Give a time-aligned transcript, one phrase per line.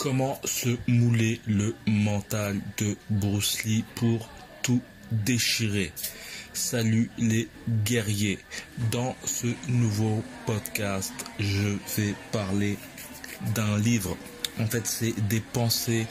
[0.00, 4.30] Comment se mouler le mental de Bruce Lee pour
[4.62, 4.80] tout
[5.12, 5.92] déchirer
[6.54, 7.50] Salut les
[7.84, 8.38] guerriers.
[8.90, 12.78] Dans ce nouveau podcast, je vais parler
[13.54, 14.16] d'un livre.
[14.58, 16.06] En fait, c'est des pensées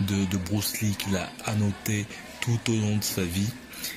[0.00, 2.06] de, Bruce Lee qu'il a annoté
[2.40, 3.52] tout au long de sa vie.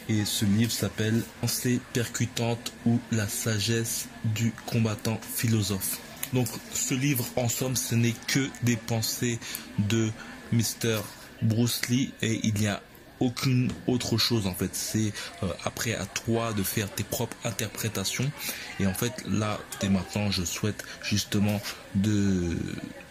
[0.10, 6.02] Et ce livre s'appelle Pensées percutantes ou la sagesse du combattant philosophe.
[6.34, 9.40] Donc ce livre, en somme, ce n'est que des pensées
[9.80, 10.10] de
[10.52, 11.02] Mr.
[11.42, 12.82] Bruce Lee et il n'y a
[13.20, 18.32] aucune autre chose en fait c'est euh, après à toi de faire tes propres interprétations
[18.80, 21.60] et en fait là dès maintenant je souhaite justement
[21.96, 22.56] de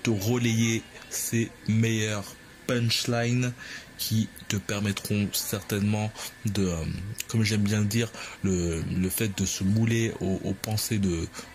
[0.05, 2.37] te relayer ces meilleurs
[2.69, 3.53] punchlines
[3.99, 6.13] qui te permettront certainement
[6.45, 6.85] de, euh,
[7.29, 8.11] comme j'aime bien le dire,
[8.43, 11.01] le, le fait de se mouler aux, pensées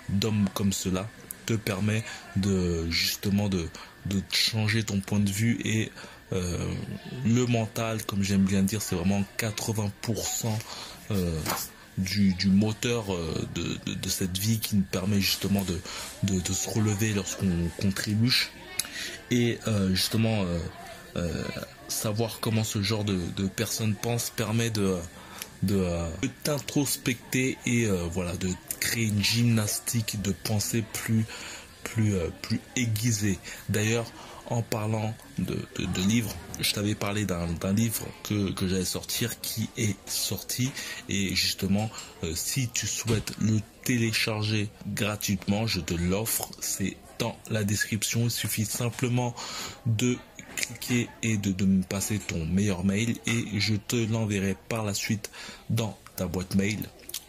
[0.10, 1.08] d'hommes comme cela
[1.52, 2.04] te permet
[2.38, 3.68] de justement de,
[4.06, 5.92] de changer ton point de vue et
[6.34, 6.58] euh,
[7.26, 9.90] le mental, comme j'aime bien dire, c'est vraiment 80%
[11.12, 11.40] euh,
[11.98, 15.80] du, du, moteur euh, de, de, cette vie qui nous permet justement de,
[16.24, 18.50] de, se relever lorsqu'on contribue
[19.30, 19.60] et
[19.92, 20.46] justement
[21.88, 24.98] savoir comment ce genre de, de personnes pensent permet de
[25.64, 25.86] de,
[26.22, 31.26] de t'introspecter et voilà de créer une gymnastique de pensée plus
[31.84, 33.40] plus plus aiguisée.
[33.70, 34.06] D'ailleurs
[34.52, 39.40] en parlant de, de, de livres, je t'avais parlé d'un livre que, que j'allais sortir
[39.40, 40.72] qui est sorti.
[41.08, 41.90] Et justement
[42.24, 48.32] euh, si tu souhaites le télécharger gratuitement, je te l'offre, c'est dans la description, il
[48.32, 49.36] suffit simplement
[49.86, 50.18] de
[51.24, 55.30] et de, me passer ton meilleur mail et je te l'enverrai par la suite
[55.70, 56.80] dans ta boîte mail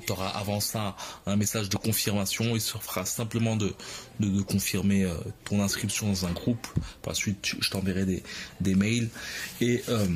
[0.07, 2.55] tu auras avant ça un message de confirmation.
[2.55, 3.73] Il se fera simplement de,
[4.21, 6.67] de, de confirmer euh, ton inscription dans un groupe.
[7.03, 8.23] Par la suite, je t'enverrai des,
[8.61, 9.09] des mails.
[9.61, 10.07] Et euh,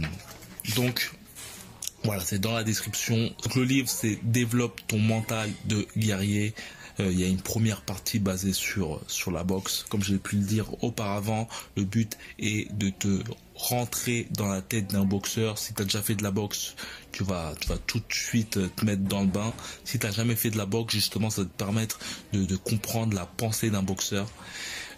[0.75, 1.13] donc,
[2.05, 3.17] voilà, c'est dans la description.
[3.17, 6.55] Donc, le livre, c'est Développe ton mental de guerrier.
[7.01, 9.85] Euh, il y a une première partie basée sur, sur la boxe.
[9.89, 13.23] Comme je l'ai pu le dire auparavant, le but est de te
[13.55, 15.59] rentrer dans la tête d'un boxeur.
[15.59, 16.75] Si tu as déjà fait de la boxe,
[17.13, 19.53] tu vas, tu vas tout de suite te mettre dans le bain.
[19.85, 21.99] Si tu n'as jamais fait de la boxe, justement, ça va te permettre
[22.33, 24.29] de, de comprendre la pensée d'un boxeur.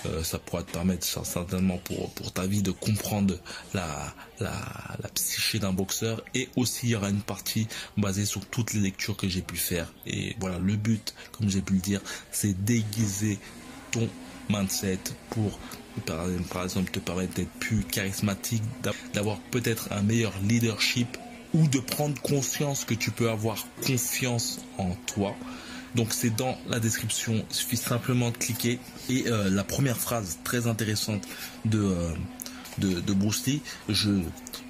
[0.07, 3.35] Euh, ça pourra te permettre certainement pour, pour ta vie de comprendre
[3.75, 4.53] la, la,
[5.03, 6.23] la psyché d'un boxeur.
[6.35, 7.67] Et aussi il y aura une partie
[7.97, 9.93] basée sur toutes les lectures que j'ai pu faire.
[10.07, 12.01] Et voilà le but comme j'ai pu le dire
[12.31, 13.39] c'est déguiser
[13.91, 14.09] ton
[14.49, 15.01] mindset
[15.31, 15.59] pour
[16.07, 18.63] par, exemple te permettre d'être plus charismatique
[19.13, 21.17] d'avoir peut-être un meilleur leadership
[21.55, 25.35] ou de prendre conscience que tu peux avoir confiance en toi
[25.99, 28.79] donc c'est dans la description, il suffit simplement de cliquer.
[29.11, 31.27] Et euh, la première phrase très intéressante
[31.65, 32.11] de, euh,
[32.79, 34.11] de, de, Bruce Lee, je,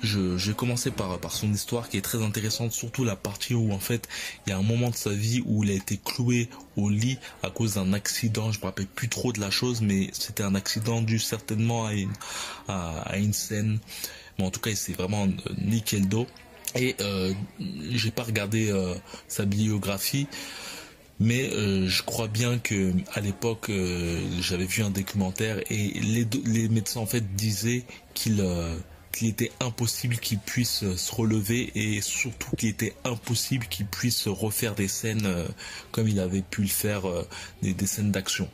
[0.03, 3.53] je, je vais commencer par, par son histoire qui est très intéressante, surtout la partie
[3.53, 4.09] où en fait
[4.47, 7.19] il y a un moment de sa vie où il a été cloué au lit
[7.43, 10.55] à cause d'un accident, je me rappelle plus trop de la chose, mais c'était un
[10.55, 12.13] accident dû certainement à une,
[12.69, 13.81] à, à une scène.
[14.39, 15.29] Mais en tout cas, c'est vraiment
[15.59, 16.27] nickel dos.
[16.75, 17.35] Et euh,
[17.91, 18.95] j'ai pas regardé euh,
[19.27, 20.27] sa biographie
[21.21, 26.27] mais euh, je crois bien que à l'époque euh, j'avais vu un documentaire et les,
[26.47, 27.85] les médecins en fait disaient
[28.15, 28.77] qu'il euh,
[29.19, 34.75] qu'il était impossible qu'il puisse se relever et surtout qu'il était impossible qu'il puisse refaire
[34.75, 35.49] des scènes euh,
[35.91, 37.27] comme il avait pu le faire euh,
[37.63, 38.49] des, des, scènes d'action.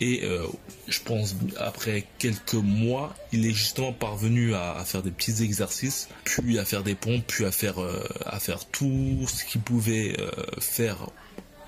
[0.00, 0.46] Et euh,
[0.86, 6.08] je pense après quelques mois il est justement parvenu à, à, faire des petits exercices
[6.24, 7.76] puis à faire des pompes puis à faire
[8.24, 10.16] à faire tout ce qu'il pouvait
[10.60, 11.08] faire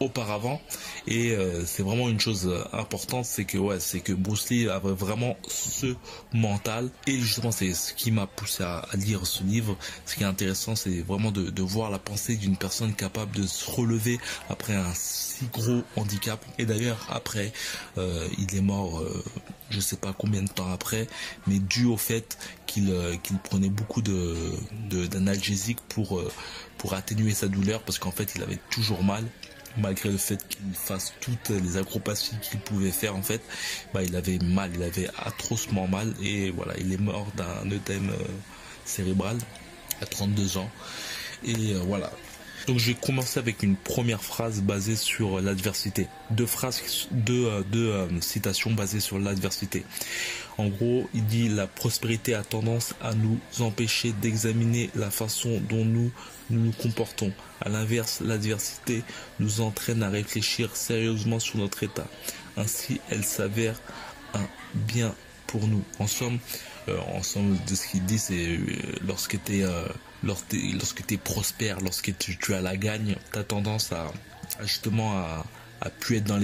[0.01, 0.61] auparavant.
[1.07, 4.93] Et euh, c'est vraiment une chose importante c'est que ouais c'est que Bruce Lee avait
[4.93, 5.95] vraiment ce
[6.33, 6.91] mental.
[7.07, 9.77] Et justement c'est ce qui m'a poussé à, à, lire ce livre.
[10.05, 13.47] Ce qui est intéressant c'est vraiment de, de, voir la pensée d'une personne capable de
[13.47, 14.19] se relever
[14.49, 16.45] après un si gros handicap.
[16.59, 17.53] Et d'ailleurs après
[17.99, 19.23] euh, il est mort euh,
[19.71, 21.07] je sais pas combien de temps après
[21.47, 24.53] mais dû au fait qu'il euh, qu'il prenait beaucoup de
[25.07, 26.31] d'analgésiques pour euh,
[26.79, 29.25] pour atténuer sa douleur parce qu'en fait il avait toujours mal
[29.77, 33.43] malgré le fait qu'il fasse toutes les acrobaties qu'il pouvait faire en fait,
[33.93, 38.11] bah, il avait mal, il avait atrocement mal et voilà, il est mort d'un œdème
[38.11, 38.25] euh,
[38.85, 39.37] cérébral
[40.01, 40.71] à 32 ans.
[41.45, 42.11] Et euh, voilà.
[42.67, 46.09] Donc je vais commencer avec une première phrase basée sur l'adversité.
[46.31, 49.85] Deux phrases, deux, euh, euh, citations basées sur l'adversité.
[50.59, 55.85] En gros, il dit la prospérité a tendance à nous empêcher d'examiner la façon dont
[55.85, 56.11] nous
[56.51, 57.33] nous, comportons.
[57.61, 59.03] À l'inverse, l'adversité
[59.41, 62.07] nous entraîne à réfléchir sérieusement sur notre état.
[62.57, 63.81] Ainsi, elle s'avère
[64.35, 65.15] un bien
[65.47, 65.83] pour nous.
[65.99, 66.39] En somme,
[67.15, 68.61] ensemble de ce qu'il dit, c'est
[70.27, 74.13] lorsque tu es, prospère, lorsque tu, as la gagne, tu as tendance à,
[74.59, 75.45] à justement à
[75.81, 76.41] a pu être dans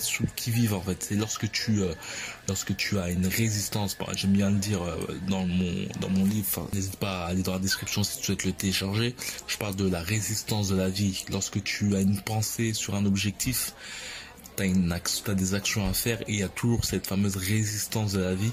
[0.00, 1.02] sous qui vive en fait.
[1.02, 4.96] C'est lorsque tu euh, as une résistance j'aime bien le dire euh,
[5.28, 8.44] dans mon dans mon livre n'hésite pas à aller dans la description si tu souhaites
[8.44, 9.14] le télécharger.
[9.46, 11.24] Je parle de la résistance de la vie.
[11.30, 13.74] Lorsque tu as une pensée sur un objectif
[14.56, 18.12] tu as, as des actions à faire et il y a toujours cette fameuse résistance
[18.12, 18.52] de la vie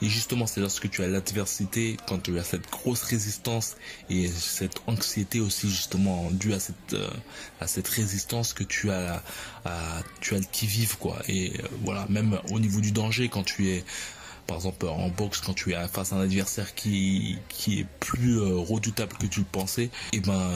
[0.00, 3.76] et justement, c'est lorsque tu as l'adversité, quand tu as cette grosse résistance
[4.08, 7.10] et cette anxiété aussi justement due à cette euh,
[7.60, 9.22] à cette résistance que tu as
[9.64, 11.18] à, tu as le qui vive quoi.
[11.26, 13.84] Et euh, voilà, même au niveau du danger, quand tu es
[14.46, 18.38] par exemple en boxe quand tu es face à un adversaire qui qui est plus
[18.38, 20.50] euh, redoutable que tu le pensais et eh ben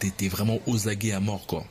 [0.00, 1.64] tu t'es vraiment aux aguets à mort quoi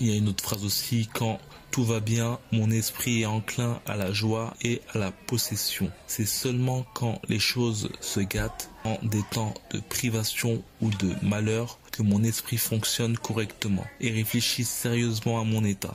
[0.00, 1.38] il y a une autre phrase aussi quand
[1.70, 5.90] tout va bien, mon esprit est enclin à la joie et à la possession.
[6.06, 11.78] C'est seulement quand les choses se gâtent, en des temps de privation ou de malheur,
[11.90, 15.94] que mon esprit fonctionne correctement et réfléchit sérieusement à mon état.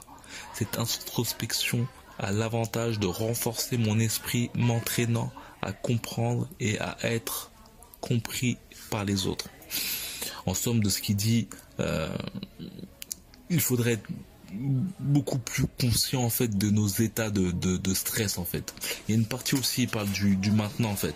[0.53, 7.51] Cette introspection a l'avantage de renforcer mon esprit m'entraînant à comprendre et à être
[8.01, 8.57] compris
[8.89, 9.49] par les autres.
[10.47, 11.49] En somme de ce qu'il dit,
[11.79, 12.09] euh,
[13.49, 13.99] il faudrait
[14.99, 18.73] beaucoup plus conscient en fait de nos états de, de, stress en fait.
[19.07, 21.15] Il y a une partie aussi il parle du, du maintenant en fait.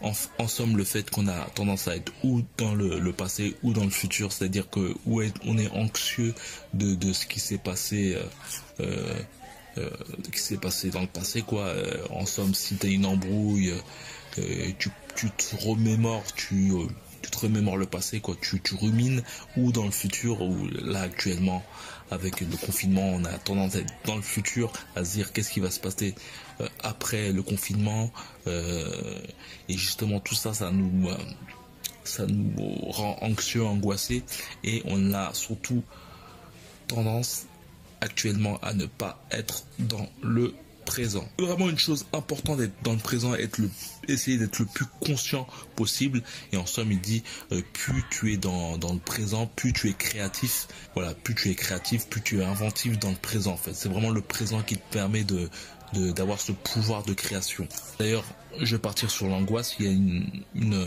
[0.00, 3.56] En, en, somme le fait qu'on a tendance à être ou dans le, le passé
[3.64, 6.34] ou dans le futur, c'est-à-dire que où on est anxieux
[6.72, 8.22] de, de ce qui s'est passé euh,
[8.80, 9.14] euh,
[9.78, 9.90] euh
[10.32, 11.62] qui s'est passé dans le passé quoi.
[11.64, 13.74] Euh, en somme si tu as une embrouille,
[14.38, 16.70] euh, tu, tu te remémores, tu
[17.22, 19.22] tu te remémores le passé, quoi, tu, tu rumines,
[19.56, 21.64] ou dans le futur, ou là actuellement,
[22.10, 25.50] avec le confinement, on a tendance à être dans le futur, à se dire qu'est-ce
[25.50, 26.14] qui va se passer
[26.60, 28.10] euh, après le confinement,
[28.46, 29.20] euh,
[29.68, 31.16] et justement tout ça, ça nous, euh,
[32.04, 34.22] ça nous rend anxieux, angoissés,
[34.64, 35.82] et on a surtout
[36.86, 37.46] tendance
[38.00, 40.54] actuellement à ne pas être dans le
[40.88, 41.28] présent.
[41.38, 43.60] Vraiment une chose importante d'être dans le présent, être
[44.08, 45.46] essayer d'être le plus conscient
[45.76, 46.22] possible.
[46.50, 49.90] Et en somme, il dit, euh, plus tu es dans, dans le présent, plus tu
[49.90, 50.66] es créatif.
[50.94, 53.52] Voilà, plus tu es créatif, plus tu es inventif dans le présent.
[53.52, 55.48] En fait, c'est vraiment le présent qui te permet de
[55.94, 57.66] d'avoir ce pouvoir de création.
[57.98, 58.24] D'ailleurs,
[58.60, 59.74] je vais partir sur l'angoisse.
[59.78, 60.86] Il y a une, une,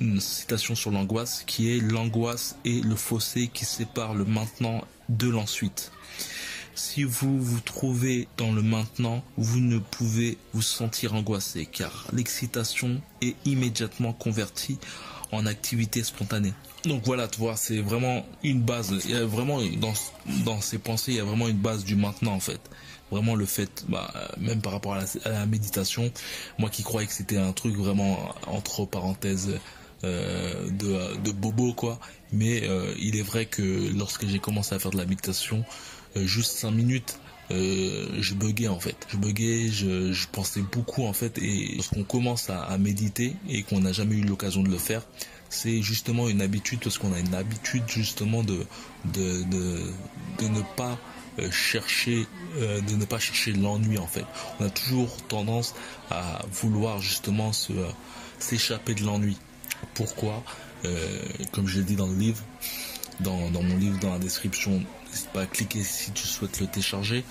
[0.00, 5.28] une citation sur l'angoisse qui est l'angoisse et le fossé qui sépare le maintenant de
[5.28, 5.90] l'ensuite.
[6.76, 13.00] Si vous vous trouvez dans le maintenant, vous ne pouvez vous sentir angoissé car l'excitation
[13.22, 14.78] est immédiatement convertie
[15.32, 16.52] en activité spontanée.
[16.84, 18.92] Donc voilà, tu vois, c'est vraiment une base.
[19.06, 19.94] Il y a vraiment dans,
[20.44, 22.60] dans ces pensées, il y a vraiment une base du maintenant en fait.
[23.10, 26.12] Vraiment le fait, bah, même par rapport à la, méditation,
[26.58, 29.58] moi qui croyais que c'était un truc vraiment entre parenthèses
[30.04, 31.98] euh, de, de bobo quoi.
[32.32, 33.62] Mais euh, il est vrai que
[33.96, 35.64] lorsque j'ai commencé à faire de la méditation,
[36.24, 37.18] juste 5 minutes,
[37.50, 38.96] euh, je buguais en fait.
[39.08, 41.38] Je buguais, je, pensais beaucoup en fait.
[41.38, 45.02] Et lorsqu'on commence à, méditer et qu'on n'a jamais eu l'occasion de le faire,
[45.48, 48.66] c'est justement une habitude parce qu'on a une habitude justement de,
[49.14, 50.98] ne pas
[51.38, 52.26] euh, chercher
[52.56, 54.24] euh, de ne pas chercher l'ennui en fait.
[54.58, 55.74] On a toujours tendance
[56.10, 57.52] à vouloir justement
[58.38, 59.36] s'échapper de l'ennui.
[59.94, 60.42] Pourquoi?
[60.84, 61.18] Euh,
[61.52, 62.42] Comme je l'ai dit dans le livre,
[63.20, 64.82] dans mon livre, dans la description
[65.24, 67.24] pas cliquer si tu souhaites le télécharger.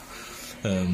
[0.65, 0.85] Euh,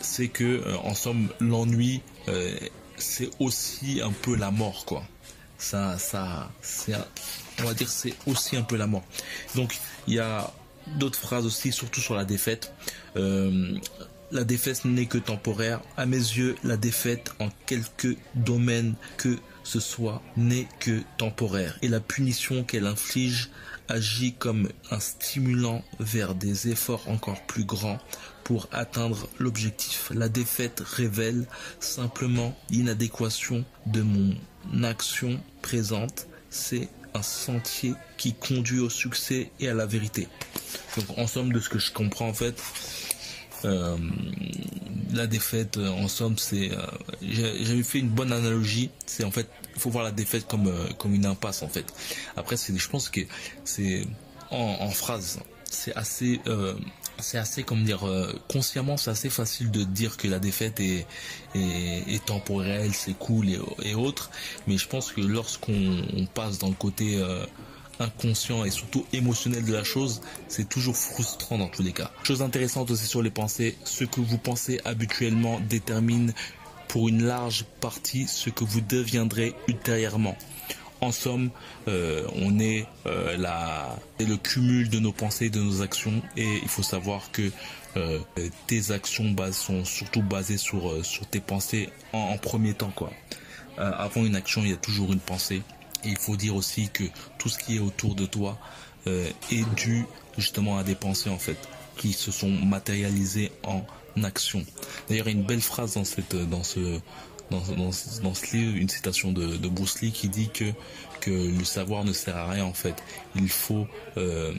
[0.00, 2.52] c'est que euh, en somme l'ennui euh,
[2.96, 5.04] c'est aussi un peu la mort quoi.
[5.58, 6.94] Ça ça c'est
[7.60, 9.04] on va dire c'est aussi un peu la mort.
[9.54, 10.52] Donc il y a
[10.98, 12.72] d'autres phrases aussi surtout sur la défaite.
[13.14, 15.80] la défaite n'est que temporaire.
[15.96, 21.88] À mes yeux, la défaite en quelque domaine que ce soit n'est que temporaire et
[21.88, 23.50] la punition qu'elle inflige
[23.92, 27.98] agit comme un stimulant vers des efforts encore plus grands
[28.42, 30.10] pour atteindre l'objectif.
[30.14, 31.46] La défaite révèle
[31.78, 34.34] simplement l'inadéquation de mon
[34.82, 36.26] action présente.
[36.48, 40.26] C'est un sentier qui conduit au succès et à la vérité.
[40.96, 42.62] Donc en somme de ce que je comprends en fait,
[43.66, 43.98] euh,
[45.12, 46.72] la défaite, euh, en somme, c'est.
[46.72, 46.86] Euh,
[47.22, 48.90] j'avais fait une bonne analogie.
[49.06, 51.86] C'est en fait, il faut voir la défaite comme euh, comme une impasse en fait.
[52.36, 53.20] Après, je pense que
[53.64, 54.06] c'est
[54.50, 56.40] en, en, phrase, c'est assez.
[57.18, 58.04] c'est assez, comme dire,
[58.48, 61.06] consciemment, c'est assez facile de dire que la défaite est,
[61.54, 64.30] est, est temporelle, c'est cool et, et, autres.
[64.66, 67.22] Mais je pense que lorsqu'on passe dans le côté
[68.02, 72.10] inconscient et surtout émotionnel de la chose, c'est toujours frustrant dans tous les cas.
[72.24, 76.32] Chose intéressante aussi sur les pensées, ce que vous pensez habituellement détermine
[76.92, 80.36] pour une large partie ce que vous deviendrez ultérieurement.
[81.00, 81.50] En somme,
[81.88, 83.36] euh, on est euh,
[84.20, 87.50] le cumul de nos pensées, de nos actions, et il faut savoir que
[87.96, 88.18] euh,
[88.66, 93.10] tes actions sont surtout basées sur sur tes pensées en, premier temps quoi.
[93.78, 95.62] avant une action, il y a toujours une pensée.
[96.04, 97.04] Il faut dire aussi que
[97.38, 98.58] tout ce qui est autour de toi
[99.06, 100.06] est dû
[100.38, 101.56] justement à des pensées en fait
[101.96, 103.84] qui se sont matérialisées en
[104.22, 104.64] action.
[105.08, 107.00] D'ailleurs, il y a une belle phrase dans cette dans ce
[107.50, 107.92] dans,
[108.34, 110.64] ce livre une citation de, de, Bruce Lee qui dit que
[111.20, 112.94] que le savoir ne sert à rien en fait.
[113.36, 114.52] Il faut euh,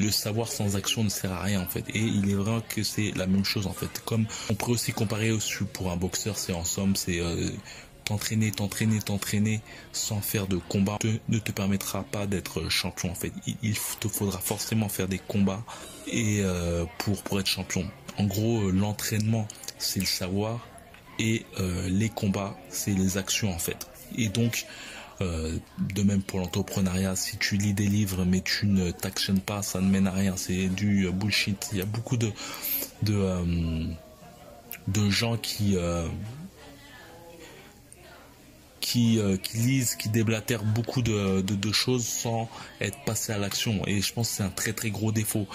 [0.00, 1.84] le savoir sans action ne sert à rien en fait.
[1.90, 4.00] Et il est vrai que c'est la même chose en fait.
[4.04, 7.50] Comme on pourrait aussi comparer aussi pour un boxeur, c'est en somme c'est euh,
[8.12, 9.60] t'entraîner, t'entraîner, t'entraîner
[9.92, 13.32] sans faire de combat ne te permettra pas d'être champion en fait.
[13.62, 15.64] Il, te faudra forcément faire des combats
[16.06, 17.86] et euh, pour pour être champion.
[18.18, 20.60] En gros, l'entraînement c'est le savoir
[21.18, 23.86] et euh, les combats, c'est les actions en fait.
[24.18, 24.66] Et donc,
[25.22, 29.62] euh, de même pour l'entrepreneuriat, si tu lis des livres mais tu ne t'actionnes pas,
[29.62, 30.36] ça ne mène à rien.
[30.36, 31.70] C'est du bullshit.
[31.72, 32.30] Il y a beaucoup de
[33.02, 33.86] de, euh,
[34.88, 35.76] de gens qui
[38.82, 43.82] qui, qui, lisent, qui déblatèrent beaucoup de, de, choses sans être passé à l'action.
[43.86, 45.46] Et je pense que c'est un très très gros défaut.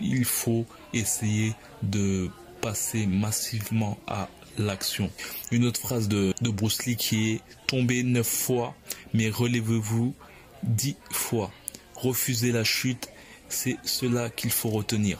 [0.00, 2.30] il faut essayer de
[2.62, 5.10] passer massivement à l'action.
[5.50, 8.74] Une autre phrase de, de Bruce Lee qui est tombez neuf fois,
[9.12, 10.14] mais relevez-vous
[10.62, 11.50] dix fois.
[11.94, 13.08] Refusez la chute,
[13.48, 15.18] c'est cela qu'il faut retenir.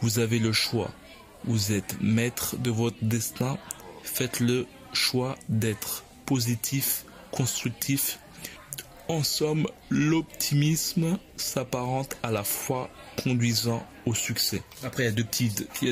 [0.00, 0.90] Vous avez le choix.
[1.44, 3.58] Vous êtes maître de votre destin.
[4.02, 8.18] Faites le choix d'être positif, constructif.
[9.08, 12.88] En somme, l'optimisme s'apparente à la foi
[13.22, 14.62] conduisant au succès.
[14.82, 15.12] Après, il y a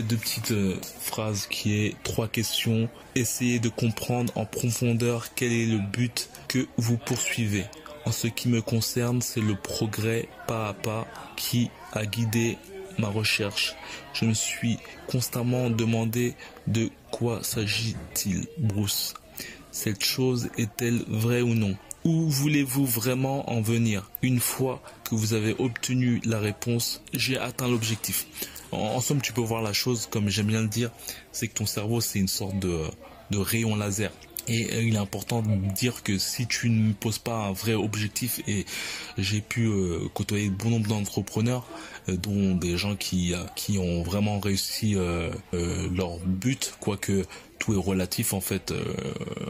[0.03, 2.89] deux petites, euh, phrases qui est trois questions.
[3.15, 7.65] Essayez de comprendre en profondeur quel est le but que vous poursuivez.
[8.07, 12.57] En ce qui me concerne, c'est le progrès pas à pas qui a guidé
[13.01, 13.75] ma recherche.
[14.13, 16.35] Je me suis constamment demandé
[16.67, 19.15] de quoi s'agit-il, Bruce.
[19.73, 21.77] Cette chose est-elle vraie ou non?
[22.05, 24.11] Où voulez-vous vraiment en venir?
[24.23, 28.27] Une fois que vous avez obtenu la réponse, j'ai atteint l'objectif.
[28.73, 30.91] En, somme, tu peux voir la chose comme j'aime bien le dire,
[31.33, 32.85] c'est que ton cerveau, c'est une sorte de,
[33.31, 34.13] de rayon laser.
[34.51, 37.75] Et euh, il est important de dire que si tu ne poses pas un vrai
[37.75, 38.67] objectif, et
[39.17, 41.67] j'ai pu euh, côtoyer bon nombre d'entrepreneurs,
[42.09, 44.97] euh, dont des gens qui, qui ont vraiment réussi
[45.53, 47.25] leur but, quoique
[47.61, 48.73] tout est relatif en fait.
[48.73, 48.83] Euh,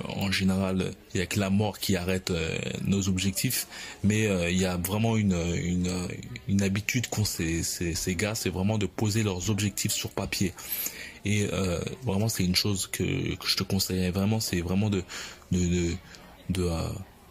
[0.08, 3.66] en général, il y a que la mort qui arrête euh, nos objectifs,
[4.04, 6.08] mais euh, il y a vraiment une une,
[6.48, 10.52] une habitude qu'ont ces, ces, ces gars, c'est vraiment de poser leurs objectifs sur papier.
[11.24, 11.46] Et
[12.04, 13.04] vraiment, c'est une chose que,
[13.44, 15.02] je te conseillerais vraiment, c'est vraiment de
[15.52, 15.96] de de,
[16.48, 16.70] de,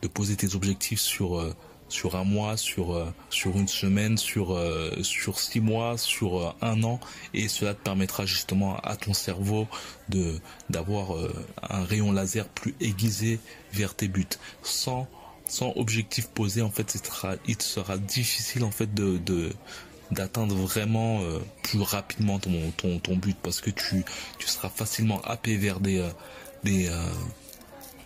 [0.01, 1.53] de poser tes objectifs sur
[1.89, 6.51] sur un mois, sur euh, sur une semaine, sur euh, sur six mois, sur euh,
[6.61, 6.99] un an,
[7.33, 9.67] et cela te permettra justement à ton cerveau
[10.07, 11.17] de d'avoir
[11.61, 13.39] un rayon laser plus aiguisé
[13.73, 14.25] vers tes buts.
[14.63, 15.07] Sans
[15.45, 19.51] sans objectif posé, en fait, il sera, il sera difficile en fait de, de
[20.11, 21.21] d'atteindre vraiment
[21.63, 24.03] plus rapidement ton, ton, ton but parce que tu,
[24.37, 26.07] tu seras facilement happé vers des,
[26.63, 26.89] des,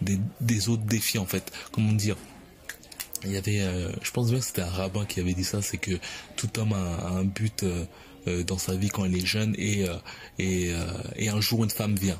[0.02, 1.52] des, des autres défis en fait.
[1.72, 2.18] Comment dire
[3.26, 5.62] il y avait, euh, je pense bien que c'était un rabbin qui avait dit ça,
[5.62, 5.94] c'est que
[6.36, 7.86] tout homme a, un but euh,
[8.28, 9.86] euh, dans sa vie quand il est jeune et
[10.40, 10.72] et,
[11.16, 12.20] et un jour une femme vient.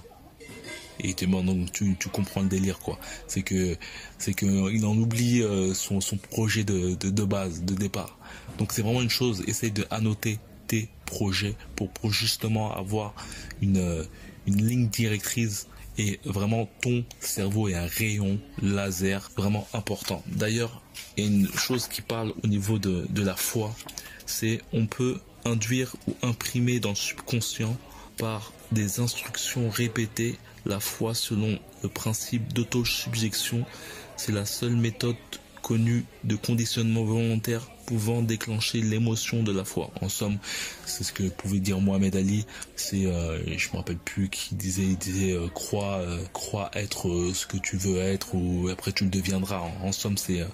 [1.00, 3.00] Et donc tu, comprends le délire quoi.
[3.28, 3.76] C'est que
[4.18, 8.18] c'est que il en oublie son, son projet de, de, base, de départ.
[8.58, 9.44] Donc c'est vraiment une chose.
[9.48, 13.14] Essaye de annoter tes projets pour, justement avoir
[13.62, 14.06] une
[14.46, 20.24] une ligne directrice et vraiment ton cerveau est un rayon laser vraiment important.
[20.28, 20.82] D'ailleurs,
[21.18, 23.74] il y a une chose qui parle au niveau de, de la foi,
[24.26, 27.78] c'est on peut induire ou imprimer dans le subconscient
[28.18, 33.66] par des instructions répétées la foi selon le principe d'auto-subjection.
[34.16, 35.16] C'est la seule méthode
[35.62, 39.90] connu de conditionnement volontaire pouvant déclencher l'émotion de la foi.
[40.02, 40.38] En somme,
[40.86, 42.46] c'est ce que pouvait dire Mohamed Ali.
[42.76, 47.10] C'est, euh, je me rappelle plus qui disait, il disait euh, crois, euh, crois être
[47.10, 49.62] euh, ce que tu veux être ou après tu le deviendras.
[49.82, 50.46] En, somme, c'est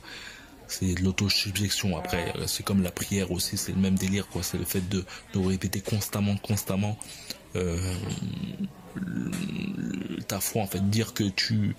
[0.68, 1.98] c'est l'autosubjection.
[1.98, 4.44] Après, c'est comme la prière aussi, c'est le même délire quoi.
[4.44, 6.98] C'est le fait de, de répéter constamment, constamment
[10.28, 11.76] ta foi en fait, dire que tu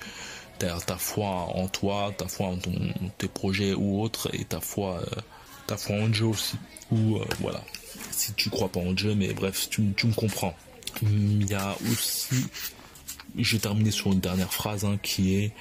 [0.58, 2.72] ta, foi en toi, ta foi en ton,
[3.18, 5.20] tes projets ou autres, et ta foi, euh,
[5.66, 6.56] ta foi en Dieu aussi.
[6.90, 7.62] Ou euh, voilà,
[8.10, 10.54] si tu crois pas en Dieu, mais bref, tu, tu me comprends.
[11.02, 12.44] Il y a aussi
[13.36, 15.52] je vais terminer sur une dernière phrase hein, qui est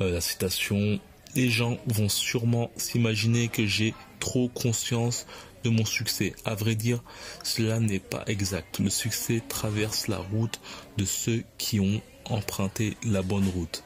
[0.00, 0.98] euh, la citation.
[1.34, 5.26] Les gens vont sûrement s'imaginer que j'ai trop conscience
[5.68, 6.34] mon succès.
[6.44, 7.02] À vrai dire,
[7.42, 8.78] cela n'est pas exact.
[8.78, 10.60] Le succès traverse la route
[10.96, 13.84] de ceux qui ont emprunté la bonne route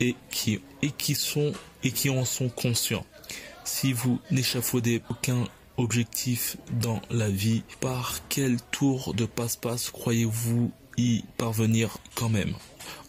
[0.00, 1.52] et qui, et qui sont
[1.82, 3.06] et qui en sont conscients.
[3.64, 5.44] Si vous n'échafaudez aucun
[5.76, 12.54] objectif dans la vie, par quel tour de passe-passe croyez-vous y parvenir quand même?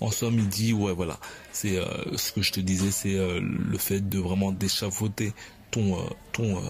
[0.01, 1.19] En somme, il dit ouais voilà,
[1.51, 5.33] c'est euh, ce que je te disais, c'est euh, le fait de vraiment d'échafauder
[5.71, 6.61] ton, euh, ton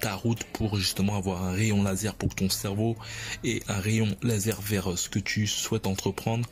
[0.00, 2.96] ta route pour justement avoir un rayon laser pour ton cerveau
[3.42, 6.48] et un rayon laser vers ce que tu souhaites entreprendre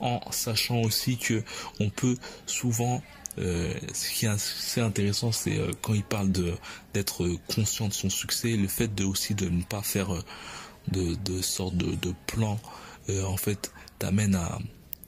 [0.00, 1.42] en sachant aussi que
[1.78, 3.02] on peut souvent
[3.38, 6.54] euh, ce qui est assez intéressant, c'est euh, quand il parle de
[6.94, 10.22] d'être conscient de son succès, le fait de aussi de ne pas faire euh,
[10.88, 12.58] de, de sorte de, de plan,
[13.08, 14.60] en fait, t'amène à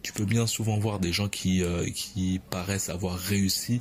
[0.03, 1.63] tu peux bien souvent voir des gens qui,
[1.95, 3.81] qui paraissent avoir réussi,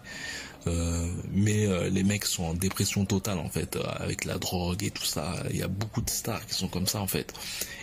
[0.67, 4.83] euh, mais euh, les mecs sont en dépression totale en fait euh, avec la drogue
[4.83, 5.43] et tout ça.
[5.49, 7.33] Il y a beaucoup de stars qui sont comme ça en fait.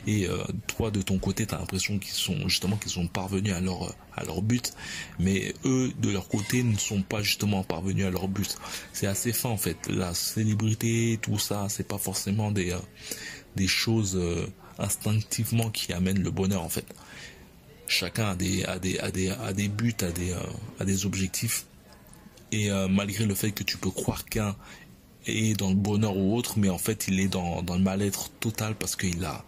[0.07, 0.29] Et
[0.67, 4.25] toi de ton côté, t'as l'impression qu'ils sont justement qu'ils sont parvenus à leur à
[4.25, 4.73] leur but,
[5.19, 8.57] mais eux de leur côté ne sont pas justement parvenus à leur but.
[8.93, 9.77] C'est assez fin en fait.
[9.89, 12.75] La célébrité, tout ça, c'est pas forcément des
[13.57, 14.19] des choses
[14.79, 16.87] instinctivement qui amènent le bonheur en fait.
[17.89, 20.35] Chacun a des a des a des a des buts, a des
[20.79, 21.65] a des objectifs
[22.53, 24.57] et euh, malgré le fait que tu peux croire qu'un
[25.27, 28.31] est dans le bonheur ou autre, mais en fait il est dans, dans le mal-être
[28.41, 29.45] total parce qu'il a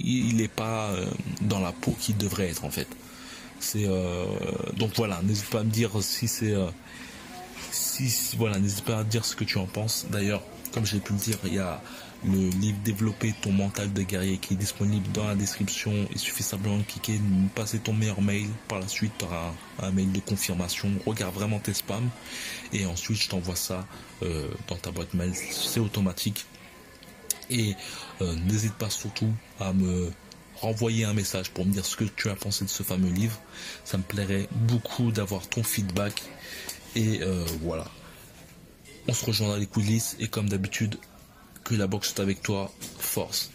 [0.00, 1.06] il n'est pas euh,
[1.40, 2.88] dans la peau qu'il devrait être en fait.
[3.60, 4.26] C'est euh,
[4.76, 6.54] donc voilà, n'hésite pas à me dire si c'est
[7.72, 10.06] si voilà, n'hésite pas à dire ce que tu en penses.
[10.10, 10.42] D'ailleurs,
[10.72, 11.80] comme j'ai pu le dire, il y a
[12.24, 15.92] le livre Développer ton mental de guerrier qui est disponible dans la description.
[16.10, 18.48] Il suffit simplement de cliquer, de passer ton meilleur mail.
[18.66, 20.90] Par la suite, tu auras un, mail de confirmation.
[21.06, 22.08] Regarde vraiment tes spams.
[22.72, 23.86] Et ensuite, je t'envoie ça
[24.22, 25.32] euh, dans ta boîte mail.
[25.34, 26.46] C'est automatique.
[27.50, 27.74] Et
[28.20, 30.10] euh, n'hésite pas surtout à me
[30.60, 33.38] renvoyer un message pour me dire ce que tu as pensé de ce fameux livre.
[33.84, 36.22] Ça me plairait beaucoup d'avoir ton feedback.
[36.96, 37.86] Et euh, voilà.
[39.06, 40.98] On se rejoint dans les coulisses et comme d'habitude,
[41.76, 43.50] la boxe est avec toi, force.